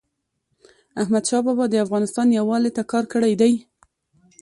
احمدشاه 1.01 1.41
بابا 1.45 1.65
د 1.69 1.75
افغانستان 1.85 2.27
یووالي 2.37 2.71
ته 2.77 2.83
کار 2.91 3.03
کړی 3.13 3.33
دی. 3.41 3.53